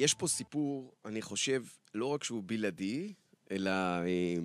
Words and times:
יש 0.00 0.14
פה 0.14 0.26
סיפור, 0.28 0.92
אני 1.04 1.22
חושב, 1.22 1.62
לא 1.94 2.06
רק 2.06 2.24
שהוא 2.24 2.42
בלעדי, 2.46 3.12
אלא 3.50 3.70
אה, 3.70 4.36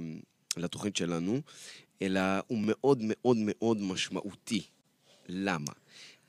לתוכנית 0.58 0.96
שלנו, 0.96 1.42
אלא 2.01 2.21
הוא 2.47 2.58
מאוד 2.62 3.00
מאוד 3.01 3.38
מאוד 3.40 3.78
משמעותי. 3.82 4.62
למה? 5.28 5.72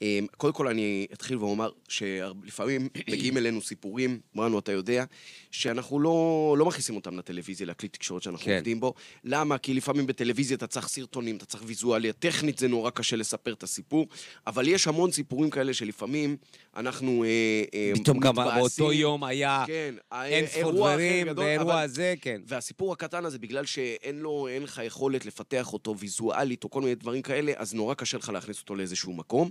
אה, 0.02 0.18
קודם 0.36 0.52
כל 0.52 0.68
אני 0.68 1.06
אתחיל 1.12 1.36
ואומר 1.36 1.70
שלפעמים 1.88 2.88
מגיעים 3.10 3.36
אלינו 3.36 3.60
סיפורים, 3.62 4.20
אמרנו, 4.36 4.58
אתה 4.58 4.72
יודע, 4.72 5.04
שאנחנו 5.50 6.00
לא, 6.00 6.54
לא 6.58 6.66
מכניסים 6.66 6.96
אותם 6.96 7.18
לטלוויזיה, 7.18 7.66
לכלי 7.66 7.88
תקשורת 7.88 8.22
שאנחנו 8.22 8.44
כן. 8.44 8.54
עובדים 8.54 8.80
בו. 8.80 8.94
למה? 9.24 9.58
כי 9.58 9.74
לפעמים 9.74 10.06
בטלוויזיה 10.06 10.56
אתה 10.56 10.66
צריך 10.66 10.88
סרטונים, 10.88 11.36
אתה 11.36 11.46
צריך 11.46 11.62
ויזואליה, 11.66 12.12
טכנית 12.12 12.58
זה 12.58 12.68
נורא 12.68 12.90
קשה 12.90 13.16
לספר 13.16 13.52
את 13.52 13.62
הסיפור, 13.62 14.06
אבל 14.46 14.68
יש 14.68 14.86
המון 14.86 15.12
סיפורים 15.12 15.50
כאלה 15.50 15.74
שלפעמים 15.74 16.36
אנחנו 16.76 17.24
אה, 17.24 17.28
אה, 17.74 17.92
פתאום 17.94 18.18
גם 18.18 18.38
מתבאסים. 18.38 18.84
באותו 18.84 18.92
יום 18.92 19.24
היה 19.24 19.64
כן, 19.66 19.94
אין 20.24 20.46
ספור 20.46 20.72
דברים, 20.72 21.28
אבל- 21.28 21.84
הזה, 21.84 22.14
כן. 22.20 22.40
והסיפור 22.46 22.92
הקטן 22.92 23.24
הזה, 23.24 23.38
בגלל 23.38 23.66
שאין 23.66 24.18
לו, 24.18 24.48
אין 24.48 24.62
לך 24.62 24.80
יכולת 24.84 25.26
לפתח 25.26 25.72
אותו 25.72 25.98
ויזואלית 25.98 26.64
או 26.64 26.70
כל 26.70 26.80
מיני 26.80 26.94
דברים 26.94 27.22
כאלה, 27.22 27.52
אז 27.56 27.74
נורא 27.74 27.94
קשה 27.94 28.18
לך 28.18 28.28
להכניס 28.28 28.60
אותו 28.60 28.74
לאיזשהו 28.74 29.12
מקום. 29.12 29.50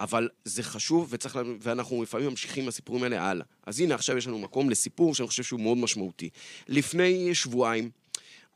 אבל 0.00 0.28
זה 0.44 0.62
חשוב, 0.62 1.08
וצריך, 1.10 1.38
ואנחנו 1.60 2.02
לפעמים 2.02 2.28
ממשיכים 2.28 2.62
עם 2.62 2.68
הסיפורים 2.68 3.02
האלה 3.02 3.22
הלאה. 3.22 3.46
אז 3.66 3.80
הנה, 3.80 3.94
עכשיו 3.94 4.16
יש 4.16 4.26
לנו 4.26 4.38
מקום 4.38 4.70
לסיפור 4.70 5.14
שאני 5.14 5.28
חושב 5.28 5.42
שהוא 5.42 5.60
מאוד 5.60 5.78
משמעותי. 5.78 6.30
לפני 6.68 7.34
שבועיים, 7.34 7.90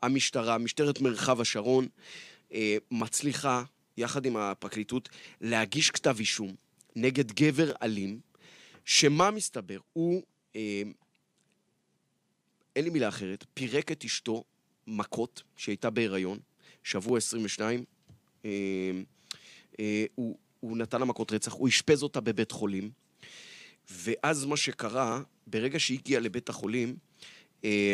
המשטרה, 0.01 0.57
משטרת 0.57 1.01
מרחב 1.01 1.41
השרון, 1.41 1.87
אה, 2.53 2.77
מצליחה, 2.91 3.63
יחד 3.97 4.25
עם 4.25 4.37
הפרקליטות, 4.37 5.09
להגיש 5.41 5.91
כתב 5.91 6.15
אישום 6.19 6.55
נגד 6.95 7.31
גבר 7.31 7.71
אלים, 7.83 8.19
שמה 8.85 9.31
מסתבר? 9.31 9.77
הוא 9.93 10.23
אה, 10.55 10.81
אין 12.75 12.83
לי 12.83 12.89
מילה 12.89 13.07
אחרת, 13.07 13.45
פירק 13.53 13.91
את 13.91 14.03
אשתו 14.03 14.43
מכות, 14.87 15.43
שהייתה 15.57 15.89
בהיריון, 15.89 16.39
שבוע 16.83 17.17
22. 17.17 17.83
אה, 18.45 18.49
אה, 19.79 20.05
הוא, 20.15 20.37
הוא 20.59 20.77
נתן 20.77 20.99
לה 20.99 21.05
מכות 21.05 21.31
רצח, 21.31 21.53
הוא 21.53 21.67
אשפז 21.67 22.03
אותה 22.03 22.21
בבית 22.21 22.51
חולים, 22.51 22.91
ואז 23.91 24.45
מה 24.45 24.57
שקרה, 24.57 25.21
ברגע 25.47 25.79
שהיא 25.79 25.99
הגיעה 25.99 26.21
לבית 26.21 26.49
החולים, 26.49 26.95
אה, 27.63 27.93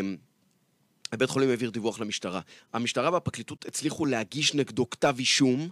הבית 1.11 1.29
חולים 1.29 1.49
העביר 1.49 1.69
דיווח 1.69 1.99
למשטרה. 1.99 2.41
המשטרה 2.73 3.13
והפרקליטות 3.13 3.65
הצליחו 3.65 4.05
להגיש 4.05 4.55
נגדו 4.55 4.89
כתב 4.89 5.15
אישום 5.19 5.69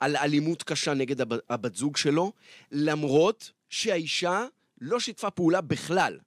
על 0.00 0.16
אלימות 0.16 0.62
קשה 0.62 0.94
נגד 0.94 1.20
הב- 1.20 1.38
הבת 1.50 1.74
זוג 1.74 1.96
שלו, 1.96 2.32
למרות 2.72 3.50
שהאישה 3.70 4.46
לא 4.80 5.00
שיתפה 5.00 5.30
פעולה 5.30 5.60
בכלל. 5.60 6.18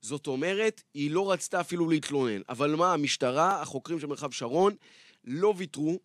זאת 0.00 0.26
אומרת, 0.26 0.82
היא 0.94 1.10
לא 1.10 1.32
רצתה 1.32 1.60
אפילו 1.60 1.88
להתלונן. 1.88 2.40
אבל 2.48 2.74
מה, 2.74 2.92
המשטרה, 2.92 3.62
החוקרים 3.62 4.00
של 4.00 4.06
מרחב 4.06 4.30
שרון, 4.30 4.74
לא 5.24 5.54
ויתרו, 5.56 5.98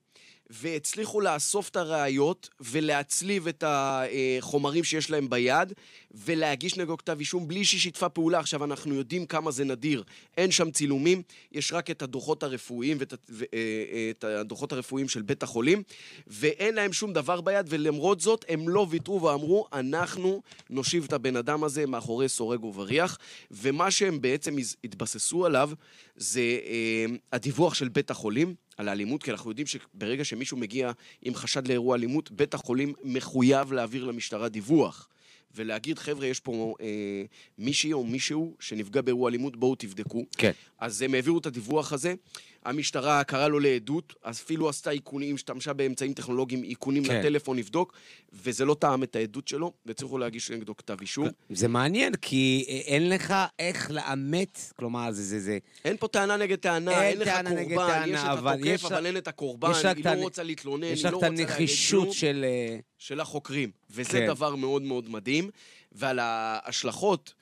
והצליחו 0.49 1.21
לאסוף 1.21 1.69
את 1.69 1.75
הראיות 1.75 2.49
ולהצליב 2.59 3.47
את 3.47 3.63
החומרים 3.67 4.83
שיש 4.83 5.11
להם 5.11 5.29
ביד, 5.29 5.73
ולהגיש 6.11 6.77
נגדו 6.77 6.97
כתב 6.97 7.19
אישום 7.19 7.47
בלי 7.47 7.65
שהיא 7.65 7.79
שיתפה 7.79 8.09
פעולה. 8.09 8.39
עכשיו, 8.39 8.63
אנחנו 8.63 8.95
יודעים 8.95 9.25
כמה 9.25 9.51
זה 9.51 9.63
נדיר. 9.63 10.03
אין 10.37 10.51
שם 10.51 10.71
צילומים, 10.71 11.21
יש 11.51 11.73
רק 11.73 11.91
את 11.91 12.01
הדוחות 12.01 12.43
הרפואיים 12.43 12.97
ואת 12.99 13.13
ו- 13.29 13.43
אה, 13.53 14.11
את 14.11 14.23
הדוחות 14.23 14.71
הרפואיים 14.71 15.09
של 15.09 15.21
בית 15.21 15.43
החולים, 15.43 15.83
ואין 16.27 16.75
להם 16.75 16.93
שום 16.93 17.13
דבר 17.13 17.41
ביד, 17.41 17.65
ולמרות 17.69 18.19
זאת, 18.19 18.45
הם 18.49 18.69
לא 18.69 18.87
ויתרו 18.89 19.21
ואמרו, 19.21 19.67
אנחנו 19.73 20.41
נושיב 20.69 21.03
את 21.03 21.13
הבן 21.13 21.35
אדם 21.35 21.63
הזה 21.63 21.85
מאחורי 21.85 22.29
סורג 22.29 22.63
ובריח, 22.63 23.17
ומה 23.51 23.91
שהם 23.91 24.21
בעצם 24.21 24.55
התבססו 24.83 25.45
עליו 25.45 25.71
זה 26.15 26.41
אה, 26.41 27.05
הדיווח 27.33 27.73
של 27.73 27.89
בית 27.89 28.11
החולים. 28.11 28.55
על 28.79 28.87
האלימות, 28.87 29.23
כי 29.23 29.31
אנחנו 29.31 29.51
יודעים 29.51 29.67
שברגע 29.67 30.25
שמישהו 30.25 30.57
מגיע 30.57 30.91
עם 31.21 31.35
חשד 31.35 31.67
לאירוע 31.67 31.95
אלימות, 31.95 32.31
בית 32.31 32.53
החולים 32.53 32.93
מחויב 33.03 33.73
להעביר 33.73 34.05
למשטרה 34.05 34.49
דיווח. 34.49 35.07
ולהגיד, 35.55 35.99
חבר'ה, 35.99 36.25
יש 36.25 36.39
פה 36.39 36.75
אה, 36.81 37.23
מישהי 37.57 37.93
או 37.93 38.03
מישהו 38.03 38.55
שנפגע 38.59 39.01
באירוע 39.01 39.29
אלימות, 39.29 39.57
בואו 39.57 39.75
תבדקו. 39.75 40.25
כן. 40.37 40.51
אז 40.79 41.01
הם 41.01 41.13
העבירו 41.13 41.37
את 41.37 41.45
הדיווח 41.45 41.93
הזה, 41.93 42.15
המשטרה 42.65 43.23
קראה 43.23 43.47
לו 43.47 43.59
לעדות, 43.59 44.13
אפילו 44.21 44.69
עשתה 44.69 44.91
איכונים, 44.91 45.35
השתמשה 45.35 45.73
באמצעים 45.73 46.13
טכנולוגיים, 46.13 46.63
איכונים 46.63 47.03
כן. 47.03 47.19
לטלפון 47.19 47.57
לבדוק, 47.57 47.93
וזה 48.33 48.65
לא 48.65 48.73
טעם 48.79 49.03
את 49.03 49.15
העדות 49.15 49.47
שלו, 49.47 49.73
והצליחו 49.85 50.17
להגיש 50.17 50.51
נגדו 50.51 50.77
כתב 50.77 50.97
אישום. 51.01 51.27
זה 51.49 51.67
מעניין, 51.67 52.15
כי 52.15 52.65
אין 52.87 53.09
לך 53.09 53.33
איך 53.59 53.91
לאמת, 53.91 54.59
כלומר, 54.75 55.11
זה, 55.11 55.23
זה, 55.23 55.39
זה... 55.39 55.57
אין 55.85 55.97
פה 55.97 56.07
טענה 56.07 56.37
נגד 56.37 56.57
טענה, 56.57 56.91
אין 57.03 57.09
אין 57.11 57.19
לך 57.19 57.27
טענה 57.27 57.49
נגד 57.49 57.75
קורבן, 57.75 57.93
טענה, 57.93 58.07
יש 58.13 58.19
את 58.19 58.25
אבל 58.25 58.53
התוקף, 58.53 58.65
יש 58.67 58.85
אבל 58.85 59.05
אין 59.05 59.17
את 59.17 59.27
הקורבן, 59.27 59.71
יש 59.71 59.85
לה 59.85 59.91
היא 59.91 60.01
את 60.01 60.05
ה- 60.05 60.15
לא 60.15 60.21
רוצה 60.21 60.43
להתלונן, 60.43 60.83
היא 60.83 60.93
יש 60.93 61.03
לא 61.05 61.09
לך 61.09 61.13
רוצה 61.15 61.27
את 61.27 61.31
להגיד 61.31 61.49
הנחישות 61.49 62.03
כלום. 62.03 62.13
של... 62.13 62.45
אה, 62.47 62.77
של 62.97 63.19
החוקרים, 63.19 63.71
וזה 63.91 64.11
כן. 64.11 64.27
דבר 64.27 64.55
מאוד 64.55 64.81
מאוד 64.81 65.09
מדהים, 65.09 65.49
ועל 65.91 66.19
ההשלכות 66.21 67.33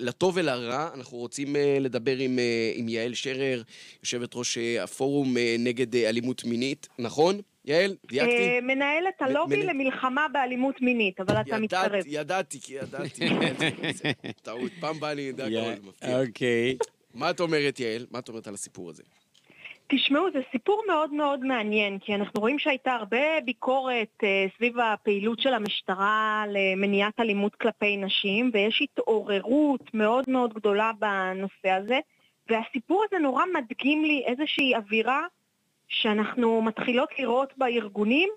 לטוב 0.00 0.36
ולרע, 0.36 0.88
אנחנו 0.94 1.18
רוצים 1.18 1.56
אה, 1.56 1.76
לדבר 1.80 2.16
עם, 2.16 2.38
אה, 2.38 2.44
עם 2.74 2.88
יעל 2.88 3.14
שרר, 3.14 3.62
יושבת 4.02 4.30
ראש 4.34 4.58
אה, 4.58 4.82
הפורום 4.84 5.36
אה, 5.36 5.56
נגד 5.58 5.96
אה, 5.96 6.08
אלימות 6.08 6.44
מינית, 6.44 6.88
נכון? 6.98 7.40
יעל, 7.64 7.96
דייקתי? 8.08 8.32
אה, 8.36 8.58
מנהלת 8.62 9.14
הלובי 9.22 9.56
מנ- 9.56 9.66
למלחמה 9.66 10.26
באלימות 10.32 10.80
מינית, 10.80 11.20
אבל 11.20 11.40
אתה 11.40 11.58
מצטרף. 11.58 12.04
ידעתי, 12.06 12.60
כי 12.60 12.74
ידעתי. 12.74 13.28
טעות, 14.42 14.72
פעם 14.80 15.00
באה 15.00 15.14
לי 15.14 15.30
אדע 15.30 15.50
זה 15.50 15.74
מפתיע. 15.82 16.20
אוקיי. 16.20 16.76
מה 17.14 17.30
את 17.30 17.40
אומרת, 17.40 17.80
יעל? 17.80 18.06
מה 18.10 18.18
את 18.18 18.28
אומרת 18.28 18.46
על 18.46 18.54
הסיפור 18.54 18.90
הזה? 18.90 19.02
תשמעו, 19.86 20.30
זה 20.32 20.40
סיפור 20.52 20.82
מאוד 20.86 21.12
מאוד 21.12 21.44
מעניין, 21.44 21.98
כי 21.98 22.14
אנחנו 22.14 22.40
רואים 22.40 22.58
שהייתה 22.58 22.92
הרבה 22.92 23.40
ביקורת 23.44 24.08
אה, 24.22 24.46
סביב 24.56 24.78
הפעילות 24.80 25.40
של 25.40 25.54
המשטרה 25.54 26.44
למניעת 26.48 27.20
אלימות 27.20 27.54
כלפי 27.54 27.96
נשים, 27.96 28.50
ויש 28.54 28.82
התעוררות 28.82 29.94
מאוד 29.94 30.24
מאוד 30.28 30.54
גדולה 30.54 30.90
בנושא 30.98 31.70
הזה, 31.70 31.98
והסיפור 32.50 33.04
הזה 33.08 33.18
נורא 33.18 33.44
מדגים 33.54 34.04
לי 34.04 34.24
איזושהי 34.26 34.76
אווירה 34.76 35.22
שאנחנו 35.88 36.62
מתחילות 36.62 37.08
לראות 37.18 37.52
בארגונים 37.56 38.30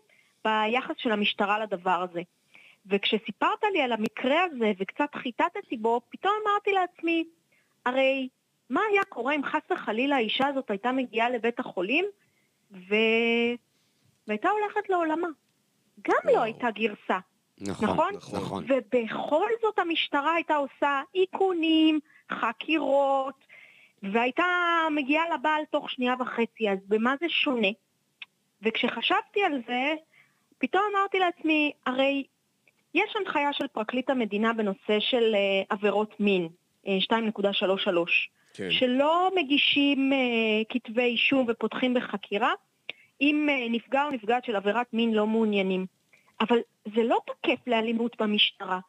ביחס 0.46 0.96
של 0.98 1.12
המשטרה 1.12 1.60
לדבר 1.60 2.06
הזה. 2.10 2.22
וכשסיפרת 2.86 3.64
לי 3.74 3.82
על 3.82 3.92
המקרה 3.92 4.44
הזה 4.44 4.72
וקצת 4.80 5.16
חיטטתי 5.16 5.78
בו, 5.78 6.02
פתאום 6.10 6.34
אמרתי 6.44 6.72
לעצמי, 6.72 7.24
הרי 7.86 8.28
מה 8.70 8.82
היה 8.92 9.04
קורה 9.04 9.36
אם 9.36 9.44
חס 9.44 9.72
וחלילה 9.72 10.16
האישה 10.16 10.48
הזאת 10.48 10.72
הייתה 10.72 10.92
מגיעה 10.92 11.30
לבית 11.30 11.60
החולים 11.60 12.06
ו... 12.72 12.96
והייתה 14.28 14.50
הולכת 14.50 14.90
לעולמה? 14.90 15.28
גם. 16.02 16.16
לא 16.26 16.42
הייתה 16.42 16.72
גרסה, 16.72 17.20
נכון, 17.62 17.90
נכון? 17.90 18.14
נכון. 18.16 18.40
נכון. 18.40 18.64
ובכל 18.68 19.50
זאת 19.62 19.80
המשטרה 19.80 20.34
הייתה 20.34 20.56
עושה 20.56 21.02
איכונים, 21.16 22.00
חקירות, 22.32 23.36
והייתה 24.04 24.46
מגיעה 24.92 25.24
לבעל 25.34 25.62
תוך 25.72 25.90
שנייה 25.90 26.14
וחצי, 26.20 26.70
אז 26.70 26.78
במה 26.88 27.16
זה 27.20 27.30
שונה? 27.30 27.68
וכשחשבתי 28.62 29.44
על 29.46 29.62
זה, 29.68 29.94
פתאום 30.58 30.84
אמרתי 30.92 31.20
לעצמי, 31.20 31.72
הרי 31.86 32.24
יש 32.94 33.16
הנחיה 33.16 33.54
של 33.54 33.68
פרקליט 33.68 34.10
המדינה 34.10 34.54
בנושא 34.54 35.00
של 35.00 35.36
אה, 35.36 35.64
עבירות 35.70 36.20
מין, 36.20 36.50
אה, 36.88 36.98
2.33, 37.02 38.30
כן. 38.58 38.72
שלא 38.72 39.32
מגישים 39.36 40.14
אה, 40.14 40.18
כתבי 40.70 41.02
אישום 41.02 41.46
ופותחים 41.50 41.94
בחקירה 41.94 42.52
אם 43.22 43.48
אה, 43.50 43.70
נפגע 43.70 44.04
או 44.04 44.12
נפגעת 44.12 44.46
של 44.46 44.56
עבירת 44.56 44.88
מין 44.94 45.14
לא 45.14 45.28
מעוניינים. 45.28 45.86
אבל 46.42 46.58
זה 46.96 47.04
לא 47.04 47.20
תקף 47.26 47.68
לאלימות 47.68 48.22
במשטרה, 48.22 48.80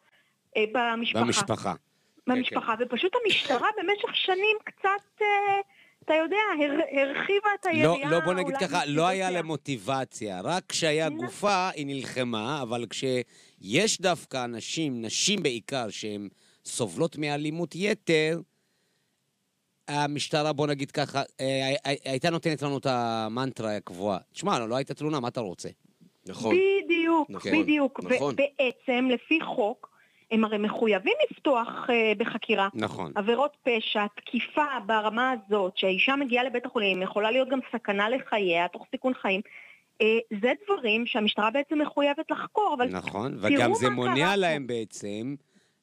אה, 0.57 0.63
במשפחה. 0.73 1.23
במשפחה. 1.23 1.73
במשפחה, 2.27 2.73
ופשוט 2.79 3.13
המשטרה 3.23 3.67
במשך 3.77 4.15
שנים 4.15 4.57
קצת, 4.63 5.25
אתה 6.05 6.13
יודע, 6.13 6.37
הר, 6.59 6.71
הרחיבה 7.01 7.49
את 7.59 7.65
לא, 7.65 7.71
היריעה. 7.71 8.11
לא, 8.11 8.19
בוא 8.19 8.33
נגיד 8.33 8.57
ככה, 8.57 8.85
לא 8.85 9.07
היה. 9.07 9.31
לה 9.31 9.41
מוטיבציה. 9.41 10.41
רק 10.43 10.63
כשהיה 10.69 11.09
נכון. 11.09 11.25
גופה, 11.25 11.69
היא 11.69 11.85
נלחמה, 11.85 12.61
אבל 12.61 12.85
כשיש 12.89 14.01
דווקא 14.01 14.45
אנשים, 14.45 15.01
נשים 15.01 15.43
בעיקר, 15.43 15.89
שהן 15.89 16.29
סובלות 16.65 17.17
מאלימות 17.17 17.75
יתר, 17.75 18.39
המשטרה, 19.89 20.53
בוא 20.53 20.67
נגיד 20.67 20.91
ככה, 20.91 21.21
אה, 21.41 21.45
הי- 21.85 21.97
הייתה 22.05 22.29
נותנת 22.29 22.61
לנו 22.61 22.77
את 22.77 22.85
המנטרה 22.85 23.75
הקבועה. 23.75 24.17
תשמע, 24.33 24.59
לא 24.59 24.75
הייתה 24.75 24.93
תלונה, 24.93 25.19
מה 25.19 25.27
אתה 25.27 25.41
רוצה? 25.41 25.69
נכון. 26.27 26.55
בדיוק, 26.85 27.29
נכון, 27.29 27.51
בדיוק. 27.51 27.99
נכון. 28.03 28.33
ובעצם, 28.33 29.07
לפי 29.11 29.39
חוק, 29.41 29.89
הם 30.31 30.43
הרי 30.45 30.57
מחויבים 30.57 31.13
לפתוח 31.31 31.67
אה, 31.89 32.11
בחקירה. 32.17 32.67
נכון. 32.73 33.11
עבירות 33.15 33.57
פשע, 33.63 34.05
תקיפה 34.15 34.65
ברמה 34.85 35.31
הזאת, 35.31 35.77
שהאישה 35.77 36.15
מגיעה 36.15 36.43
לבית 36.43 36.65
החולים, 36.65 37.01
יכולה 37.01 37.31
להיות 37.31 37.49
גם 37.49 37.59
סכנה 37.75 38.09
לחייה, 38.09 38.67
תוך 38.67 38.85
סיכון 38.91 39.13
חיים. 39.21 39.41
אה, 40.01 40.17
זה 40.41 40.51
דברים 40.65 41.05
שהמשטרה 41.05 41.51
בעצם 41.51 41.81
מחויבת 41.81 42.31
לחקור, 42.31 42.75
אבל 42.77 42.87
נכון, 42.91 43.31
תראו 43.31 43.53
וגם 43.53 43.73
זה 43.73 43.89
מונע. 43.89 44.35
להם 44.35 44.67
בעצם 44.67 45.35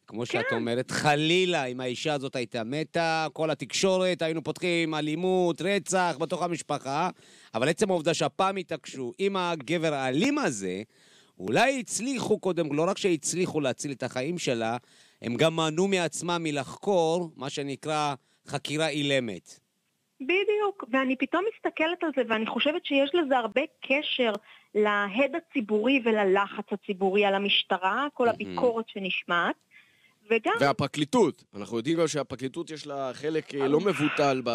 כמו 0.07 0.27
שאת 0.27 0.53
אומרת, 0.53 0.91
חלילה, 0.91 1.65
אם 1.65 1.81
האישה 1.81 2.15
הזאת 2.15 2.37
הייתה 2.37 2.65
מתה, 2.65 3.27
כל 3.33 3.51
התקשורת, 3.51 4.23
היינו 4.23 4.45
פותחים 4.45 4.95
אלימות, 4.95 5.63
רצח 5.63 6.17
בתוך 6.21 6.43
המשפחה, 6.43 7.11
אבל 7.55 7.69
עצם 7.69 7.91
העובדה 7.91 8.15
שהפעם 8.15 8.57
התעקשו 8.57 9.13
עם 9.19 9.37
הגבר 9.37 9.95
האלים 9.95 10.39
הזה, 10.39 10.83
אולי 11.39 11.81
הצליחו 11.81 12.39
קודם, 12.39 12.73
לא 12.73 12.85
רק 12.89 12.99
שהצליחו 12.99 13.61
להציל 13.61 13.93
את 13.93 14.03
החיים 14.03 14.39
שלה, 14.39 14.77
הם 15.23 15.37
גם 15.37 15.57
מנעו 15.57 15.89
מעצמם 15.89 16.41
מלחקור, 16.43 17.31
מה 17.37 17.51
שנקרא 17.51 18.15
חקירה 18.47 18.89
אילמת. 18.89 19.61
בדיוק, 20.21 20.85
ואני 20.93 21.17
פתאום 21.17 21.45
מסתכלת 21.55 22.03
על 22.03 22.11
זה 22.17 22.23
ואני 22.29 22.47
חושבת 22.47 22.87
שיש 22.87 23.15
לזה 23.15 23.39
הרבה 23.39 23.61
קשר 23.81 24.33
להד 24.75 25.33
הציבורי 25.37 26.01
וללחץ 26.05 26.65
הציבורי 26.73 27.25
על 27.25 27.35
המשטרה, 27.35 28.07
כל 28.15 28.29
הביקורת 28.29 28.89
שנשמעת. 28.89 29.66
וגם... 30.31 30.53
והפרקליטות, 30.61 31.45
אנחנו 31.55 31.77
יודעים 31.77 31.99
גם 31.99 32.09
שהפרקליטות 32.09 32.71
יש 32.71 32.87
לה 32.87 33.11
חלק 33.15 33.55
אה, 33.55 33.69
לא 33.69 33.81
מבוטל 33.81 34.41
ב... 34.45 34.51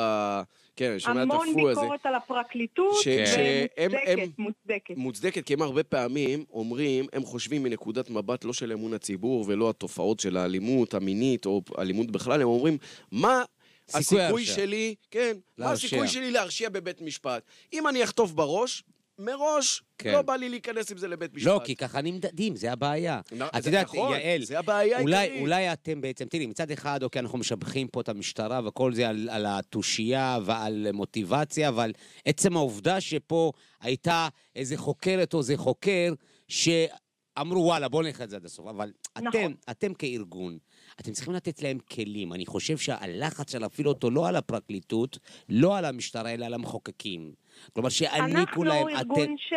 כן, 0.76 0.96
שומע 1.00 1.24
את 1.24 1.28
הפו 1.28 1.42
הזה. 1.42 1.52
המון 1.52 1.66
ביקורת 1.74 2.06
על 2.06 2.16
הפרקליטות, 2.16 2.94
ש- 3.02 3.04
שהם- 3.04 3.66
ומוצדקת, 3.80 4.08
הם- 4.18 4.30
מוצדקת. 4.38 4.94
מוצדקת, 4.98 5.46
כי 5.46 5.54
הם 5.54 5.62
הרבה 5.62 5.84
פעמים 5.84 6.46
אומרים, 6.54 7.06
הם 7.14 7.24
חושבים 7.24 7.64
מנקודת 7.64 8.10
מבט 8.10 8.44
לא 8.44 8.54
של 8.54 8.72
אמון 8.72 8.94
הציבור 8.94 9.46
ולא 9.48 9.70
התופעות 9.70 10.20
של 10.20 10.38
האלימות 10.38 10.94
המינית 10.94 11.46
או 11.46 11.62
אלימות 11.80 12.12
בכלל, 12.12 12.42
הם 12.42 12.48
אומרים, 12.48 12.78
מה 13.12 13.44
סיכוי 13.90 14.22
הסיכוי. 14.22 14.46
שלי, 14.46 14.96
כן, 15.12 15.38
מה. 15.58 15.72
הסיכוי 15.72 16.08
שלי 16.08 16.32
להרשיע 16.32 16.70
בבית 16.70 17.02
משפט? 17.02 17.44
אם 17.74 17.88
אני 17.88 18.04
אחטוף 18.04 18.32
בראש, 18.32 18.84
מראש, 19.26 19.84
כן. 19.98 20.12
לא 20.12 20.22
בא 20.22 20.36
לי 20.36 20.50
להיכנס 20.50 20.92
עם 20.92 20.98
זה 20.98 21.08
לבית 21.08 21.34
משפט. 21.34 21.48
לא, 21.48 21.62
כי 21.66 21.76
ככה 21.76 22.02
נמדדים, 22.02 22.56
זה 22.56 22.72
הבעיה. 22.72 23.22
נ- 23.32 23.42
את 23.42 23.64
זה 23.64 23.70
יודעת, 23.70 23.86
נכון, 23.86 24.14
יעל, 24.18 24.44
זה 24.44 24.60
הבעיה 24.60 25.00
אולי. 25.02 25.40
אולי 25.42 25.74
אתם 25.74 26.02
בעצם, 26.02 26.26
תראי, 26.26 26.46
מצד 26.46 26.72
אחד, 26.72 27.04
אוקיי, 27.04 27.20
אנחנו 27.20 27.38
משבחים 27.38 27.88
פה 27.88 28.02
את 28.02 28.10
המשטרה 28.10 28.62
וכל 28.68 28.94
זה 28.94 29.10
על, 29.10 29.30
על 29.32 29.46
התושייה 29.50 30.40
ועל 30.46 30.88
מוטיבציה, 30.94 31.70
אבל 31.70 31.92
עצם 32.26 32.58
העובדה 32.58 33.02
שפה 33.02 33.52
הייתה 33.82 34.28
איזה 34.56 34.78
חוקרת 34.78 35.34
או 35.34 35.40
איזה 35.40 35.58
חוקר 35.58 36.14
שאמרו, 36.48 37.62
וואלה, 37.66 37.90
בואו 37.90 38.02
נלך 38.04 38.22
את 38.22 38.30
זה 38.30 38.36
עד 38.36 38.46
הסוף. 38.46 38.68
אבל 38.68 38.92
נכון. 39.22 39.42
אתם, 39.42 39.52
אתם 39.72 39.94
כארגון, 39.94 40.58
אתם 41.02 41.12
צריכים 41.12 41.34
לתת 41.34 41.62
להם 41.62 41.78
כלים. 41.80 42.34
אני 42.34 42.46
חושב 42.46 42.78
שהלחץ 42.78 43.52
של 43.52 43.60
להפעיל 43.60 43.88
אותו 43.88 44.12
לא 44.12 44.28
על 44.28 44.36
הפרקליטות, 44.36 45.20
לא 45.50 45.78
על 45.78 45.86
המשטרה, 45.86 46.34
אלא 46.34 46.46
על 46.46 46.54
המחוקקים. 46.54 47.32
כלומר, 47.74 47.90
שיעניקו 47.90 48.64
להם... 48.64 48.88
ארגון. 48.88 49.38
ש... 49.38 49.54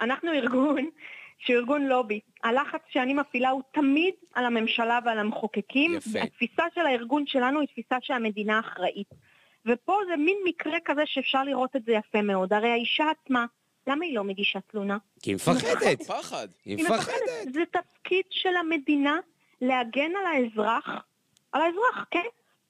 אנחנו 0.00 0.32
ארגון 0.32 0.90
שהוא 1.38 1.56
ארגון 1.56 1.86
לובי. 1.86 2.20
הלחץ 2.44 2.80
שאני 2.88 3.14
מפעילה 3.14 3.50
הוא 3.50 3.62
תמיד 3.72 4.14
על 4.34 4.44
הממשלה 4.44 4.98
ועל 5.04 5.18
המחוקקים. 5.18 5.94
יפה. 5.94 6.18
התפיסה 6.22 6.62
של 6.74 6.80
הארגון 6.80 7.24
שלנו 7.26 7.60
היא 7.60 7.68
תפיסה 7.68 7.96
שהמדינה 8.00 8.60
אחראית. 8.60 9.08
ופה 9.66 9.98
זה 10.08 10.16
מין 10.16 10.36
מקרה 10.44 10.78
כזה 10.84 11.02
שאפשר 11.06 11.44
לראות 11.44 11.76
את 11.76 11.84
זה 11.84 11.92
יפה 11.92 12.22
מאוד. 12.22 12.52
הרי 12.52 12.68
האישה 12.68 13.04
עצמה, 13.10 13.46
למה 13.86 14.04
היא 14.04 14.14
לא 14.14 14.24
מגישה 14.24 14.58
תלונה? 14.60 14.98
כי 15.22 15.30
היא 15.30 15.34
מפחדת. 15.34 16.02
פחד. 16.02 16.48
היא 16.64 16.84
מפחדת. 16.84 17.52
זה 17.52 17.62
תפקיד 17.70 18.24
של 18.30 18.56
המדינה 18.56 19.18
להגן 19.68 20.10
על 20.20 20.26
האזרח, 20.26 20.88
על 21.52 21.62
האזרח, 21.62 22.06
כן? 22.10 22.24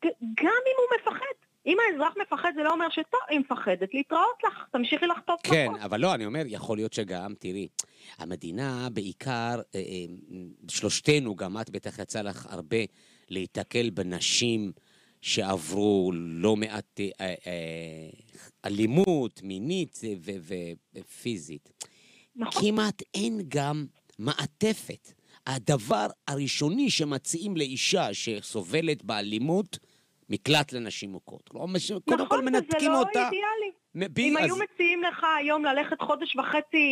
גם 0.04 0.62
אם 0.66 0.76
הוא 0.78 0.98
מפחד. 1.00 1.34
אם 1.66 1.76
האזרח 1.80 2.14
מפחד 2.22 2.52
זה 2.56 2.62
לא 2.62 2.70
אומר 2.70 2.88
שטוב, 2.90 3.20
היא 3.28 3.40
מפחדת 3.40 3.94
להתראות 3.94 4.38
לך, 4.46 4.64
תמשיכי 4.72 5.06
לחטוף 5.06 5.40
כן, 5.42 5.66
מכות. 5.70 5.80
אבל 5.80 6.00
לא, 6.00 6.14
אני 6.14 6.26
אומר, 6.26 6.42
יכול 6.46 6.78
להיות 6.78 6.92
שגם, 6.92 7.34
תראי, 7.38 7.68
המדינה 8.18 8.88
בעיקר, 8.92 9.60
אה, 9.74 9.80
אה, 9.80 9.80
שלושתנו, 10.68 11.36
גם 11.36 11.60
את 11.60 11.70
בטח 11.70 11.98
יצא 11.98 12.22
לך 12.22 12.46
הרבה 12.50 12.76
להיתקל 13.28 13.90
בנשים 13.90 14.72
שעברו 15.20 16.12
לא 16.14 16.56
מעט 16.56 17.00
אה, 17.20 17.34
אלימות 18.64 19.42
מינית 19.42 20.00
ופיזית. 20.94 21.84
נכון. 22.36 22.62
כמעט 22.62 23.02
אין 23.14 23.40
גם 23.48 23.86
מעטפת. 24.18 25.12
הדבר 25.46 26.06
הראשוני 26.28 26.90
שמציעים 26.90 27.56
לאישה 27.56 28.14
שסובלת 28.14 29.04
באלימות, 29.04 29.78
מקלט 30.30 30.72
לנשים 30.72 31.10
מוכות. 31.12 31.50
ש- 31.78 31.92
קודם 31.92 32.18
כל 32.18 32.24
נכון, 32.24 32.44
מנתקים 32.44 32.76
וזה 32.78 32.88
לא 32.88 32.98
אותה. 32.98 33.24
אידיאלי. 33.24 33.83
מ- 33.94 34.00
ב- 34.14 34.18
אם 34.18 34.36
אז- 34.38 34.44
היו 34.44 34.54
מציעים 34.56 35.02
לך 35.02 35.26
היום 35.38 35.64
ללכת 35.64 36.00
חודש 36.00 36.36
וחצי 36.36 36.86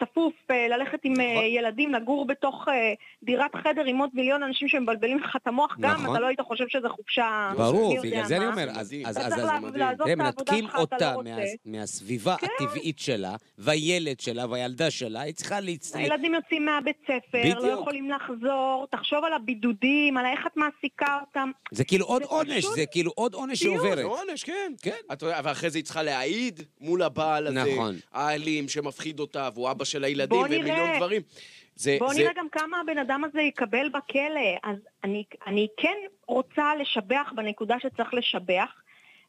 צפוף, 0.00 0.32
אה, 0.50 0.68
ללכת 0.68 0.98
עם 1.04 1.20
אה, 1.20 1.32
נכון. 1.32 1.44
ילדים, 1.44 1.92
לגור 1.94 2.26
בתוך 2.26 2.68
אה, 2.68 2.92
דירת 3.22 3.50
חדר 3.56 3.84
עם 3.84 3.98
עוד 3.98 4.10
מיליון 4.14 4.42
אנשים 4.42 4.68
שמבלבלים 4.68 5.18
לך 5.18 5.36
את 5.36 5.46
המוח, 5.46 5.76
גם 5.80 5.90
נכון. 6.02 6.10
אתה 6.10 6.20
לא 6.20 6.26
היית 6.26 6.40
חושב 6.40 6.64
שזו 6.68 6.88
חופשה... 6.88 7.50
ברור, 7.56 7.96
בגלל 8.02 8.24
זה 8.24 8.36
אני. 8.36 8.46
אומר, 8.46 8.68
אז. 8.70 8.76
אז- 9.04 9.16
אז- 9.16 9.32
אז- 9.32 9.32
הם 9.32 9.44
את 9.44 9.50
העבודה 9.50 10.16
מנתקים 10.16 10.64
שלך, 10.64 10.70
אתה 10.74 10.78
אותה 10.80 11.12
לא 11.12 11.16
רוצה. 11.16 11.30
מה- 11.64 11.78
מהסביבה 11.78 12.36
כן. 12.36 12.46
הטבעית 12.60 12.98
שלה, 12.98 13.34
והילד 13.58 14.20
שלה 14.20 14.46
והילדה 14.50 14.90
שלה, 14.90 15.20
היא 15.20 15.34
צריכה 15.34 15.60
להצטרף. 15.60 16.02
הילדים 16.02 16.34
יוצאים 16.34 16.64
מהבית 16.64 16.96
ספר, 17.04 17.38
בדיוק. 17.40 17.58
לא 17.64 17.68
יכולים 17.68 18.10
לחזור, 18.10 18.86
תחשוב 18.90 19.24
על 19.24 19.32
הבידודים, 19.32 20.16
על 20.16 20.26
איך 20.26 20.46
את 20.46 20.56
מעסיקה 20.56 21.18
אותם. 21.20 21.50
זה 21.70 21.84
כאילו 21.84 22.06
עוד 22.06 22.22
עונש, 22.22 22.64
זה 22.74 22.86
כאילו 22.86 23.10
עוד 23.14 23.34
עונש. 23.34 23.58
שעוברת. 23.58 23.96
זה 23.98 24.04
עונש, 24.04 24.44
כן. 24.44 24.72
כן. 24.82 24.90
ואחרי 25.44 25.70
זה 25.70 25.78
היא 25.78 25.84
צריכה 25.84 26.02
להעיד 26.02 26.37
מול 26.80 27.02
הבעל 27.02 27.46
הזה, 27.46 27.64
נכון. 27.72 27.94
האלים 28.12 28.68
שמפחיד 28.68 29.20
אותה, 29.20 29.48
והוא 29.54 29.70
אבא 29.70 29.84
של 29.84 30.04
הילדים, 30.04 30.38
בוא 30.38 30.46
ומיליון 30.46 30.76
נראה. 30.78 30.96
דברים. 30.96 31.22
זה, 31.76 31.96
בואו 31.98 32.14
זה, 32.14 32.20
נראה 32.20 32.32
גם 32.36 32.48
כמה 32.52 32.80
הבן 32.80 32.98
אדם 32.98 33.24
הזה 33.24 33.40
יקבל 33.40 33.88
בכלא. 33.88 34.58
אז 34.64 34.76
אני, 35.04 35.24
אני 35.46 35.66
כן 35.76 35.96
רוצה 36.26 36.74
לשבח 36.80 37.32
בנקודה 37.36 37.76
שצריך 37.80 38.14
לשבח, 38.14 38.70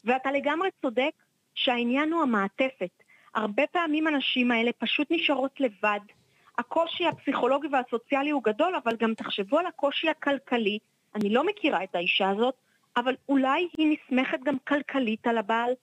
ואתה 0.06 0.32
לגמרי 0.32 0.70
צודק 0.82 1.12
שהעניין 1.56 2.14
הוא 2.14 2.22
המעטפת. 2.22 3.04
הרבה 3.36 3.64
פעמים 3.72 4.08
הנשים 4.08 4.52
האלה 4.52 4.72
פשוט 4.78 5.08
נשארות 5.10 5.60
לבד. 5.60 6.00
הקושי 6.58 7.06
הפסיכולוגי 7.06 7.68
והסוציאלי 7.68 8.30
הוא 8.30 8.44
גדול, 8.44 8.76
אבל 8.84 8.96
גם 9.00 9.14
תחשבו 9.14 9.60
על 9.60 9.66
הקושי 9.66 10.10
הכלכלי. 10.10 10.80
אני 11.16 11.30
לא 11.30 11.46
מכירה 11.46 11.84
את 11.84 11.96
האישה 11.96 12.30
הזאת, 12.30 12.56
אבל 12.98 13.16
אולי 13.30 13.68
היא 13.78 13.98
נסמכת 13.98 14.40
גם 14.44 14.58
כלכלית 14.68 15.28
על 15.28 15.38
הבעל. 15.38 15.74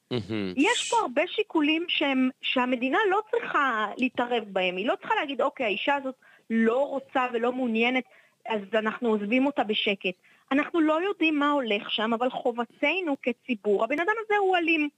יש 0.56 0.90
פה 0.90 0.96
הרבה 1.00 1.22
שיקולים 1.26 1.84
שהם, 1.88 2.30
שהמדינה 2.42 2.98
לא 3.10 3.20
צריכה 3.30 3.86
להתערב 3.96 4.44
בהם. 4.46 4.76
היא 4.76 4.86
לא 4.86 4.94
צריכה 4.96 5.14
להגיד, 5.14 5.40
אוקיי, 5.40 5.66
האישה 5.66 5.94
הזאת 5.94 6.14
לא 6.50 6.88
רוצה 6.88 7.26
ולא 7.32 7.52
מעוניינת, 7.52 8.04
אז 8.48 8.60
אנחנו 8.74 9.08
עוזבים 9.08 9.46
אותה 9.46 9.64
בשקט. 9.64 10.14
אנחנו 10.52 10.80
לא 10.80 11.02
יודעים 11.02 11.38
מה 11.38 11.50
הולך 11.50 11.90
שם, 11.90 12.12
אבל 12.12 12.30
חובתנו 12.30 13.16
כציבור, 13.22 13.84
הבן 13.84 14.00
אדם 14.00 14.14
הזה 14.24 14.36
הוא 14.36 14.56
אלים. 14.56 14.88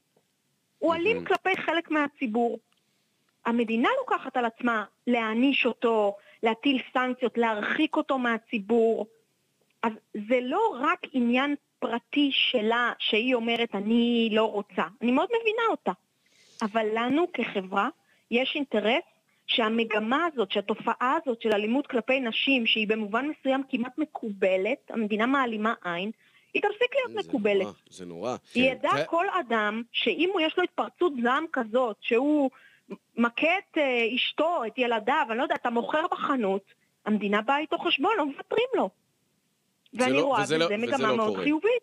הוא 0.78 0.94
אלים. 0.94 1.24
כלפי 1.24 1.56
חלק 1.56 1.90
מהציבור. 1.90 2.58
המדינה 3.46 3.88
לוקחת 3.98 4.36
על 4.36 4.44
עצמה 4.44 4.84
להעניש 5.06 5.66
אותו, 5.66 6.16
להטיל 6.42 6.82
סנקציות, 6.92 7.38
להרחיק 7.38 7.96
אותו 7.96 8.18
מהציבור. 8.18 9.06
אז 9.82 9.92
זה 10.28 10.38
לא 10.42 10.78
רק 10.80 10.98
עניין 11.12 11.54
פרטי 11.78 12.30
שלה, 12.32 12.92
שהיא 12.98 13.34
אומרת, 13.34 13.74
אני 13.74 14.28
לא 14.32 14.52
רוצה. 14.52 14.82
אני 15.02 15.12
מאוד 15.12 15.28
מבינה 15.40 15.62
אותה. 15.70 15.92
אבל 16.62 16.86
לנו 16.94 17.26
כחברה 17.32 17.88
יש 18.30 18.52
אינטרס 18.54 19.02
שהמגמה 19.46 20.26
הזאת, 20.32 20.52
שהתופעה 20.52 21.16
הזאת 21.22 21.42
של 21.42 21.52
אלימות 21.52 21.86
כלפי 21.86 22.20
נשים, 22.20 22.66
שהיא 22.66 22.88
במובן 22.88 23.28
מסוים 23.28 23.62
כמעט 23.70 23.98
מקובלת, 23.98 24.90
המדינה 24.90 25.26
מעלימה 25.26 25.74
עין, 25.84 26.10
היא 26.54 26.62
תפסיק 26.62 26.94
להיות 26.94 27.22
זה 27.22 27.28
מקובלת. 27.28 27.62
נורא, 27.62 27.72
זה 27.90 28.06
נורא. 28.06 28.36
ידע 28.54 28.90
זה- 28.96 29.04
כל 29.04 29.26
אדם 29.40 29.82
שאם 29.92 30.30
יש 30.40 30.56
לו 30.58 30.62
התפרצות 30.64 31.12
זעם 31.22 31.44
כזאת, 31.52 31.96
שהוא 32.00 32.50
מכה 33.16 33.58
את 33.58 33.78
אה, 33.78 34.06
אשתו, 34.14 34.62
את 34.66 34.78
ילדיו, 34.78 35.26
אני 35.30 35.38
לא 35.38 35.42
יודע, 35.42 35.54
אתה 35.54 35.70
מוכר 35.70 36.06
בחנות, 36.10 36.62
המדינה 37.06 37.42
באה 37.42 37.58
איתו 37.58 37.78
חשבון, 37.78 38.12
לא 38.18 38.26
מוותרים 38.26 38.68
לו. 38.74 38.90
ואני 39.94 40.12
לא- 40.12 40.20
רואה 40.22 40.38
לא- 40.38 40.44
בזה 40.44 40.56
וזה 40.66 40.76
מגמה 40.76 41.08
לא 41.08 41.16
מאוד 41.16 41.28
קורה. 41.28 41.42
חיובית. 41.44 41.82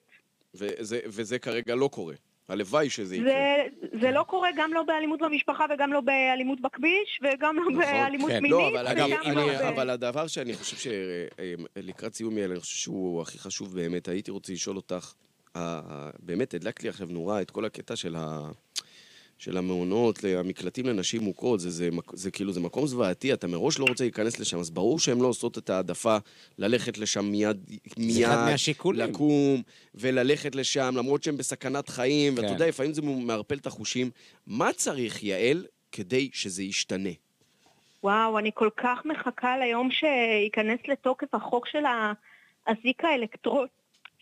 וזה, 0.56 1.00
וזה 1.06 1.40
כרגע 1.40 1.76
לא 1.76 1.88
קורה. 1.94 2.16
הלוואי 2.48 2.90
שזה 2.90 3.16
יקרה. 3.16 3.28
זה, 3.28 3.66
זה 4.02 4.12
לא 4.12 4.24
קורה 4.24 4.50
גם 4.58 4.74
לא 4.74 4.84
באלימות 4.84 5.20
במשפחה 5.22 5.66
וגם 5.74 5.94
לא 5.94 6.02
באלימות 6.02 6.62
בכביש 6.62 7.20
וגם 7.24 7.56
לא 7.56 7.62
נכון, 7.62 7.76
באלימות 7.78 8.30
כן. 8.32 8.36
מינית. 8.42 8.52
לא, 8.52 8.70
אבל, 8.70 8.88
אגב, 8.88 9.08
אני, 9.26 9.36
לא 9.36 9.46
ב- 9.48 9.50
אבל 9.50 9.90
הדבר 9.90 10.28
שאני 10.28 10.54
חושב 10.54 10.92
שלקראת 11.78 12.14
סיום 12.14 12.38
יעל, 12.38 12.52
אני 12.52 12.60
חושב 12.60 12.76
שהוא 12.78 13.22
הכי 13.22 13.40
חשוב 13.40 13.76
באמת, 13.76 14.08
הייתי 14.08 14.32
רוצה 14.32 14.54
לשאול 14.54 14.76
אותך, 14.76 15.14
באמת 16.20 16.54
הדלקת 16.54 16.84
לי 16.84 16.90
עכשיו 16.90 17.08
נורא 17.12 17.42
את 17.42 17.52
כל 17.52 17.66
הקטע 17.66 17.96
של, 17.96 18.16
ה, 18.18 18.40
של 19.38 19.58
המעונות, 19.58 20.20
המקלטים 20.38 20.86
לנשים 20.86 21.22
מוכות, 21.22 21.60
זה, 21.60 21.70
זה, 21.70 21.92
מק- 21.92 22.16
זה 22.16 22.32
כאילו, 22.32 22.54
זה 22.54 22.60
מקום 22.60 22.88
זוועתי, 22.88 23.34
אתה 23.34 23.48
מראש 23.48 23.80
לא 23.80 23.86
רוצה 23.90 24.04
להיכנס 24.04 24.40
לשם, 24.40 24.60
אז 24.60 24.70
ברור 24.70 25.00
שהן 25.00 25.20
לא 25.20 25.28
עושות 25.28 25.58
את 25.58 25.70
העדפה 25.70 26.18
ללכת 26.58 26.98
לשם 26.98 27.26
מיד, 27.26 27.58
מיד, 27.98 28.26
אחד 28.26 28.46
מהשיקולים. 28.46 29.10
לקום 29.10 29.62
וללכת 29.96 30.56
לשם, 30.56 30.94
למרות 30.98 31.24
שהן 31.24 31.38
בסכנת 31.38 31.90
חיים, 31.90 32.34
ואתה 32.36 32.48
כן. 32.48 32.54
יודע, 32.54 32.68
לפעמים 32.68 32.94
זה 32.94 33.02
מערפל 33.02 33.56
את 33.56 33.68
החושים. 33.68 34.10
מה 34.48 34.74
צריך, 34.74 35.24
יעל, 35.24 35.66
כדי 35.92 36.30
שזה 36.34 36.64
ישתנה? 36.64 37.10
וואו, 38.04 38.40
אני 38.40 38.52
כל 38.54 38.70
כך 38.78 39.02
מחכה 39.06 39.58
ליום 39.58 39.90
שייכנס 39.92 40.80
לתוקף 40.88 41.36
החוק 41.36 41.68
של 41.68 41.84
האזיק 42.68 43.06
האלקטרוני, 43.06 43.68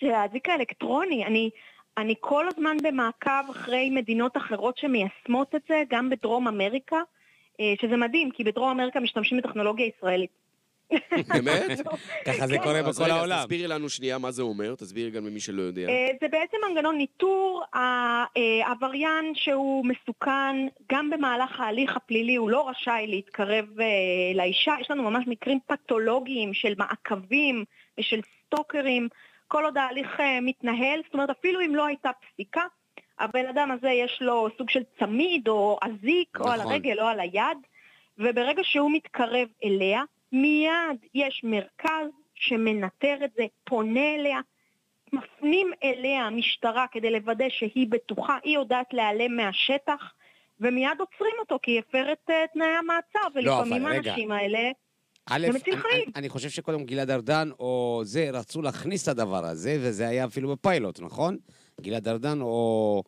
האזיק 0.02 0.50
האלקטרוני, 0.50 1.26
אני, 1.26 1.50
אני 1.98 2.16
כל 2.20 2.46
הזמן 2.48 2.78
במעקב 2.84 3.50
אחרי 3.52 3.90
מדינות 3.90 4.38
אחרות 4.38 4.78
שמיישמות 4.78 5.56
את 5.56 5.62
זה, 5.68 5.84
גם 5.90 6.10
בדרום 6.10 6.48
אמריקה, 6.48 6.98
אה, 7.60 7.74
שזה 7.82 7.98
מדהים, 7.98 8.32
כי 8.32 8.44
בדרום 8.44 8.70
אמריקה 8.70 9.00
משתמשים 9.00 9.38
בטכנולוגיה 9.38 9.86
ישראלית. 9.98 10.44
באמת? 11.28 11.80
ככה 12.26 12.48
זה 12.48 12.58
כן. 12.58 12.64
קורה 12.64 12.80
אז 12.80 13.00
בכל 13.00 13.12
העולם. 13.12 13.40
תסבירי 13.40 13.68
לנו 13.68 13.90
שנייה 13.90 14.18
מה 14.18 14.32
זה 14.32 14.42
אומר, 14.42 14.76
תסבירי 14.76 15.12
גם 15.12 15.26
למי 15.26 15.40
שלא 15.40 15.62
יודע. 15.62 15.88
אה, 15.90 16.08
זה 16.22 16.28
בעצם 16.28 16.58
מנגנון 16.70 16.98
ניטור, 16.98 17.64
העבריין 17.74 19.32
שהוא 19.36 19.86
מסוכן, 19.86 20.56
גם 20.92 21.10
במהלך 21.10 21.60
ההליך 21.60 21.98
הפלילי 21.98 22.36
הוא 22.36 22.50
לא 22.50 22.70
רשאי 22.70 23.08
להתקרב 23.08 23.66
אה, 23.80 23.86
לאישה, 24.36 24.74
יש 24.82 24.92
לנו 24.92 25.04
ממש 25.04 25.24
מקרים 25.28 25.60
פתולוגיים 25.68 26.54
של 26.54 26.74
מעקבים 26.78 27.66
ושל 28.00 28.22
סטוקרים, 28.46 29.08
כל 29.54 29.66
עוד 29.66 29.78
ההליך 29.78 30.20
אה, 30.20 30.40
מתנהל, 30.42 31.02
זאת 31.06 31.14
אומרת 31.14 31.30
אפילו 31.30 31.62
אם 31.62 31.76
לא 31.76 31.86
הייתה 31.86 32.10
פסיקה, 32.14 32.62
הבן 33.20 33.46
אדם 33.46 33.72
הזה 33.72 33.90
יש 33.90 34.22
לו 34.22 34.48
סוג 34.58 34.70
של 34.70 34.84
צמיד 35.00 35.48
או 35.48 35.80
אזיק 35.82 36.40
או 36.40 36.50
על 36.50 36.60
נכון. 36.60 36.72
הרגל 36.72 37.00
או 37.00 37.06
על 37.06 37.20
היד, 37.20 37.58
וברגע 38.18 38.62
שהוא 38.64 38.92
מתקרב 38.92 39.48
אליה, 39.64 40.02
מיד 40.32 40.98
יש 41.14 41.42
מרכז 41.44 42.08
שמנטר 42.36 43.18
את 43.26 43.32
זה, 43.36 43.44
פונה 43.64 44.16
אליה, 44.16 44.40
מפנים 45.14 45.72
אליה 45.84 46.24
המשטרה 46.26 46.86
כדי 46.92 47.12
לוודא 47.12 47.50
שהיא 47.50 47.88
בטוחה, 47.90 48.38
היא 48.44 48.56
יודעת 48.56 48.94
להיעלם 48.94 49.36
מהשטח, 49.36 50.14
ומיד 50.60 51.00
עוצרים 51.00 51.36
אותו 51.40 51.60
כי 51.62 51.80
הפר 51.80 52.12
את 52.12 52.30
אה, 52.30 52.46
תנאי 52.54 52.68
המעצר, 52.68 53.28
ולפעמים 53.36 53.86
אבל 53.86 53.96
רגע. 53.96 54.12
האנשים 54.12 54.32
האלה... 54.32 54.72
א', 55.26 55.48
אני-. 55.48 56.04
אני- 56.16 56.30
חושב 56.30 56.50
שקודם 56.50 56.84
גלעד 56.84 57.10
ארדן 57.10 57.50
או 57.60 58.02
זה, 58.06 58.30
רצו 58.34 58.62
להכניס 58.62 59.04
את 59.04 59.08
הדבר 59.08 59.46
הזה, 59.46 59.78
וזה 59.82 60.08
היה 60.08 60.26
אפילו 60.26 60.50
בפיילוט, 60.52 61.00
נכון? 61.00 61.38
גלעד 61.82 62.08
ארדן 62.08 62.42
או... 62.42 63.04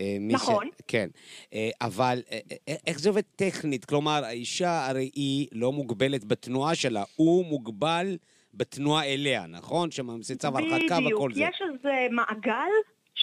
אה, 0.00 0.16
מי 0.20 0.34
נכון. 0.34 0.68
ש... 0.78 0.82
כן. 0.88 1.08
אה, 1.54 1.70
אבל 1.80 2.22
אה, 2.32 2.38
אה, 2.68 2.74
איך 2.86 2.98
זה 2.98 3.08
עובד 3.08 3.22
טכנית? 3.36 3.84
כלומר, 3.84 4.24
האישה 4.24 4.86
הרי 4.86 5.10
היא 5.14 5.48
לא 5.52 5.72
מוגבלת 5.72 6.24
בתנועה 6.24 6.74
שלה, 6.74 7.04
הוא 7.16 7.44
מוגבל 7.44 8.16
בתנועה 8.54 9.04
אליה, 9.04 9.46
נכון? 9.46 9.90
שממציא 9.90 10.34
צו 10.36 10.48
הרחקה 10.48 10.96
בדיוק, 11.00 11.12
וכל 11.14 11.32
זה. 11.34 11.40
יש 11.40 11.62
איזה 11.74 12.06
מעגל 12.10 12.70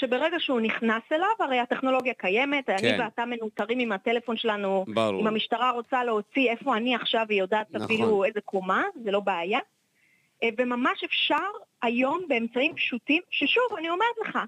שברגע 0.03 0.39
שהוא 0.39 0.61
נכנס 0.61 1.01
אליו, 1.11 1.27
הרי 1.39 1.59
הטכנולוגיה 1.59 2.13
קיימת, 2.13 2.65
כן. 2.65 2.75
אני 2.79 2.99
ואתה 2.99 3.25
מנוטרים 3.25 3.79
עם 3.79 3.91
הטלפון 3.91 4.37
שלנו, 4.37 4.85
ברור. 4.87 5.21
אם 5.21 5.27
המשטרה 5.27 5.71
רוצה 5.71 6.03
להוציא 6.03 6.49
איפה 6.49 6.77
אני 6.77 6.95
עכשיו, 6.95 7.25
היא 7.29 7.39
יודעת 7.39 7.67
נכון. 7.71 7.85
אפילו 7.85 8.23
איזה 8.23 8.41
קומה, 8.41 8.83
זה 9.03 9.11
לא 9.11 9.19
בעיה. 9.19 9.59
אה, 10.43 10.49
וממש 10.57 11.03
אפשר 11.03 11.47
היום 11.81 12.21
באמצעים 12.27 12.75
פשוטים, 12.75 13.21
ששוב, 13.29 13.63
אני 13.77 13.89
אומרת 13.89 14.15
לך, 14.25 14.39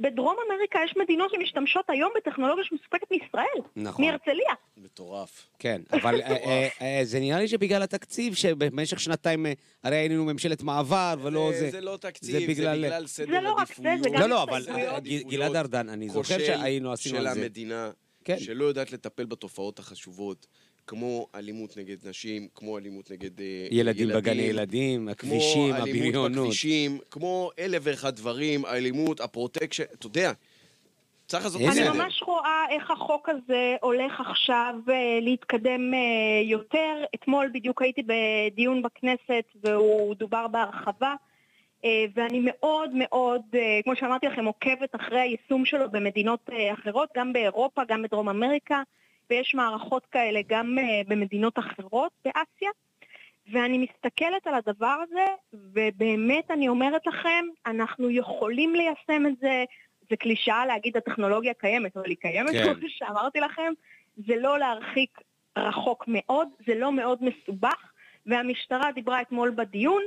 בדרום 0.00 0.36
אמריקה 0.48 0.78
יש 0.84 0.94
מדינות 0.96 1.30
שמשתמשות 1.34 1.84
היום 1.88 2.10
בטכנולוגיה 2.16 2.64
שמסופקת 2.64 3.10
מישראל, 3.10 3.60
נכון. 3.76 4.04
מהרצליה. 4.04 4.52
מטורף. 4.76 5.46
כן, 5.58 5.82
אבל 5.92 6.20
אה, 6.22 6.36
אה, 6.36 6.68
אה, 6.82 7.00
זה 7.04 7.20
נראה 7.20 7.38
לי 7.38 7.48
שבגלל 7.48 7.82
התקציב, 7.82 8.34
שבמשך 8.34 9.00
שנתיים, 9.00 9.46
הרי 9.84 9.96
היינו 9.96 10.24
ממשלת 10.24 10.62
מעבר 10.62 11.14
ולא 11.22 11.50
זה- 11.58 11.70
זה. 11.70 11.80
לא 11.80 11.96
תקציב, 12.00 12.30
זה 12.40 12.46
בגלל- 12.48 13.06
סדר 13.06 13.26
זה 13.32 13.40
לא 13.40 13.52
רק 13.52 13.66
זה, 13.76 13.90
עדיפויות. 13.92 14.02
זה 14.02 14.10
גם 14.10 14.20
לא, 14.20 14.26
לא, 14.28 14.42
אבל 14.42 14.62
גלעד 15.28 15.56
ארדן, 15.56 15.88
אני 15.88 16.08
זוכר 16.08 16.38
שהיינו 16.38 16.92
עשינו 16.92 17.18
של 17.18 17.26
על 17.26 17.34
זה. 17.34 17.40
המדינה, 17.40 17.90
כן. 18.24 18.38
שלא 18.38 18.64
יודעת 18.64 18.92
לטפל 18.92 19.24
בתופעות 19.24 19.78
החשובות, 19.78 20.46
כמו 20.86 21.26
אלימות 21.34 21.76
נגד 21.76 22.08
נשים, 22.08 22.48
כמו 22.54 22.78
אלימות 22.78 23.10
נגד 23.10 23.40
אה, 23.40 23.66
ילדים 23.70 24.08
בגני 24.08 24.42
ילדים, 24.42 25.08
הכבישים, 25.08 25.72
כמו 25.72 25.82
אלימות 25.82 25.88
הבריונות. 25.88 26.42
בכבישים, 26.46 26.98
כמו 27.10 27.50
אלף 27.58 27.82
ואחד 27.84 28.16
דברים, 28.16 28.64
האלימות, 28.64 29.20
הפרוטקשן, 29.20 29.82
אתה 29.98 30.06
יודע, 30.06 30.32
צריך 31.26 31.44
לעשות 31.44 31.60
איזה- 31.60 31.80
אני 31.82 31.90
בסדר. 31.90 32.02
ממש 32.04 32.22
רואה 32.22 32.64
איך 32.70 32.90
החוק 32.90 33.28
הזה 33.28 33.76
הולך 33.82 34.20
עכשיו 34.20 34.74
אה, 34.88 34.94
להתקדם 35.22 35.94
אה, 35.94 35.98
יותר. 36.44 37.04
אתמול 37.14 37.50
בדיוק 37.54 37.82
הייתי 37.82 38.02
בדיון 38.06 38.82
בכנסת 38.82 39.44
והוא 39.64 40.14
דובר 40.14 40.46
בהרחבה. 40.48 41.14
ואני 42.14 42.40
מאוד 42.44 42.90
מאוד, 42.94 43.40
כמו 43.84 43.96
שאמרתי 43.96 44.26
לכם, 44.26 44.44
עוקבת 44.44 44.94
אחרי 44.94 45.20
היישום 45.20 45.64
שלו 45.64 45.90
במדינות 45.90 46.50
אחרות, 46.72 47.08
גם 47.16 47.32
באירופה, 47.32 47.82
גם 47.88 48.02
בדרום 48.02 48.28
אמריקה, 48.28 48.82
ויש 49.30 49.54
מערכות 49.54 50.06
כאלה 50.06 50.40
גם 50.48 50.78
אה, 50.78 51.00
במדינות 51.08 51.58
אחרות 51.58 52.12
באסיה. 52.24 52.70
ואני 53.52 53.78
מסתכלת 53.78 54.46
על 54.46 54.54
הדבר 54.54 54.96
הזה, 55.02 55.26
ובאמת 55.52 56.50
אני 56.50 56.68
אומרת 56.68 57.06
לכם, 57.06 57.44
אנחנו 57.66 58.10
יכולים 58.10 58.74
ליישם 58.74 59.26
את 59.26 59.38
זה, 59.40 59.64
זה 60.10 60.16
קלישאה 60.16 60.66
להגיד 60.66 60.96
הטכנולוגיה 60.96 61.54
קיימת, 61.54 61.96
אבל 61.96 62.08
היא 62.08 62.16
קיימת, 62.16 62.50
כן. 62.50 62.74
כמו 62.74 62.88
שאמרתי 62.88 63.40
לכם, 63.40 63.72
זה 64.26 64.36
לא 64.36 64.58
להרחיק 64.58 65.20
רחוק 65.58 66.04
מאוד, 66.06 66.48
זה 66.66 66.74
לא 66.74 66.92
מאוד 66.92 67.18
מסובך, 67.20 67.92
והמשטרה 68.26 68.92
דיברה 68.92 69.20
אתמול 69.20 69.50
בדיון, 69.50 70.02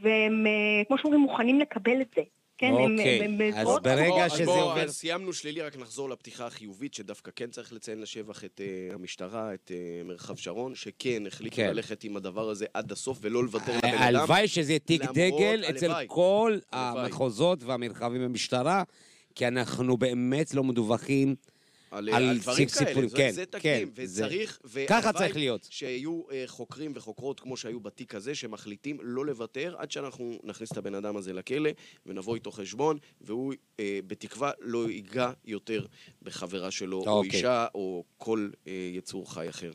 והם, 0.00 0.46
אה, 0.46 0.84
כמו 0.88 0.98
שאומרים, 0.98 1.20
מוכנים 1.20 1.60
לקבל 1.60 2.00
את 2.00 2.14
זה. 2.16 2.22
כן, 2.58 2.66
הם- 2.66 2.74
אוקיי, 2.74 3.24
הם 3.24 3.38
אז 3.42 3.54
בזרועות 3.58 3.82
ברגע. 3.82 4.24
אז 4.24 4.32
שזה 4.32 4.44
בוא, 4.44 4.62
עובר- 4.62 4.80
אז 4.84 4.96
סיימנו 4.96 5.32
שלילי, 5.32 5.62
רק 5.62 5.76
נחזור 5.76 6.10
לפתיחה 6.10 6.46
החיובית, 6.46 6.94
שדווקא 6.94 7.30
כן 7.36 7.50
צריך 7.50 7.72
לציין 7.72 8.00
לשבח 8.00 8.44
את 8.44 8.60
uh, 8.60 8.94
המשטרה, 8.94 9.54
את 9.54 9.70
uh, 9.74 10.06
מרחב 10.08 10.36
שרון, 10.36 10.74
שכן 10.74 11.22
החליטו 11.26 11.56
כן. 11.56 11.70
ללכת 11.70 12.04
עם 12.04 12.16
הדבר 12.16 12.48
הזה 12.50 12.66
עד 12.74 12.92
הסוף 12.92 13.18
ולא 13.20 13.44
לוותר 13.44 13.76
לבן 13.76 13.88
אדם. 13.88 13.98
הלוואי 14.02 14.48
שזה 14.48 14.72
יהיה 14.72 14.78
תיק 14.78 15.02
דגל 15.04 15.64
אצל 15.70 15.86
הלוואי. 15.86 16.04
כל 16.08 16.58
הלוואי. 16.72 17.04
המחוזות 17.04 17.62
והמרחבים 17.62 18.22
במשטרה, 18.24 18.82
כי 19.34 19.48
אנחנו 19.48 19.96
באמת 19.96 20.54
לא 20.54 20.64
מדווחים. 20.64 21.34
על, 21.90 22.08
על 22.08 22.28
על 22.28 22.38
דברים 22.38 22.68
סיפ- 22.68 22.84
כאלה, 22.84 22.94
כן, 23.16 23.30
זה, 23.30 23.34
זה 23.34 23.46
כן, 23.46 23.58
תקדים, 23.58 24.06
זה- 24.06 24.24
וצריך, 24.24 24.58
ככה 24.88 25.00
והלוואי 25.04 25.12
צריך 25.12 25.36
להיות. 25.36 25.66
שיהיו 25.70 26.22
uh, 26.28 26.32
חוקרים 26.46 26.92
וחוקרות 26.94 27.40
כמו 27.40 27.56
שהיו 27.56 27.80
בתיק 27.80 28.14
הזה, 28.14 28.34
שמחליטים 28.34 28.98
לא 29.02 29.26
לוותר 29.26 29.74
עד 29.78 29.90
שאנחנו 29.90 30.38
נכניס 30.44 30.72
את 30.72 30.76
הבן 30.76 30.94
אדם 30.94 31.16
הזה 31.16 31.32
לכלא 31.32 31.70
ונבוא 32.06 32.34
איתו 32.34 32.50
חשבון, 32.50 32.98
והוא 33.20 33.52
uh, 33.52 33.78
בתקווה 34.06 34.50
לא 34.60 34.90
ייגע 34.90 35.30
יותר 35.44 35.86
בחברה 36.22 36.70
שלו, 36.70 37.02
או 37.06 37.18
אוקיי. 37.18 37.30
אישה, 37.36 37.66
או 37.74 38.04
כל 38.18 38.48
uh, 38.52 38.68
יצור 38.96 39.34
חי 39.34 39.48
אחר. 39.48 39.70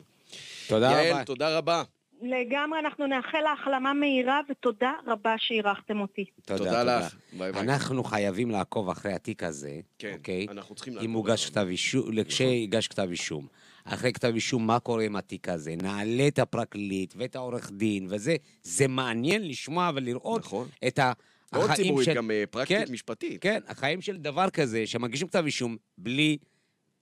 תודה 0.68 0.86
יעל, 0.90 1.10
רבה. 1.12 1.24
תודה 1.24 1.58
רבה. 1.58 1.82
לגמרי, 2.22 2.78
אנחנו 2.78 3.06
נאחל 3.06 3.38
לה 3.38 3.52
החלמה 3.52 3.92
מהירה, 3.92 4.40
ותודה 4.50 4.92
רבה 5.06 5.34
שאירחתם 5.38 6.00
אותי. 6.00 6.24
תודה 6.44 6.82
לך. 6.84 7.16
ביי 7.32 7.52
ביי. 7.52 7.62
אנחנו 7.62 8.04
חייבים 8.04 8.50
לעקוב 8.50 8.88
אחרי 8.88 9.12
התיק 9.12 9.42
הזה, 9.42 9.80
כן, 9.98 10.14
אוקיי? 10.18 10.46
אנחנו 10.50 10.74
צריכים 10.74 10.92
אם 10.92 10.98
לעקוב 10.98 11.14
הוגש 11.16 11.40
אחריו. 11.44 11.52
כתב 11.52 11.66
אישום, 11.70 12.24
כשיוגש 12.28 12.88
כתב 12.88 13.08
אישום. 13.10 13.46
אחרי 13.84 14.12
כתב 14.12 14.32
אישום, 14.34 14.66
מה 14.66 14.80
קורה 14.80 15.04
עם 15.04 15.16
התיק 15.16 15.48
הזה? 15.48 15.74
נעלה 15.82 16.28
את 16.28 16.38
הפרקליט 16.38 17.14
ואת 17.16 17.36
העורך 17.36 17.70
דין, 17.72 18.06
וזה 18.10 18.36
זה 18.62 18.88
מעניין 18.88 19.48
לשמוע 19.48 19.90
ולראות 19.94 20.40
נכון. 20.40 20.68
את 20.86 20.98
ה... 20.98 21.12
מאוד 21.52 21.70
החיים 21.70 21.86
ציבורית, 21.86 22.04
של- 22.04 22.14
גם 22.14 22.30
אה, 22.30 22.44
פרקטית 22.50 22.86
כן, 22.86 22.92
משפטית. 22.92 23.42
כן, 23.42 23.60
החיים 23.66 24.00
של 24.00 24.16
דבר 24.16 24.50
כזה, 24.50 24.86
שמגישים 24.86 25.28
כתב 25.28 25.42
אישום 25.44 25.76
בלי 25.98 26.36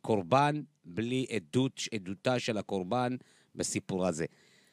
קורבן, 0.00 0.60
בלי 0.84 1.26
עדות, 1.30 1.80
עדותה 1.94 2.38
של 2.38 2.58
הקורבן 2.58 3.16
בסיפור 3.54 4.06
הזה. 4.06 4.24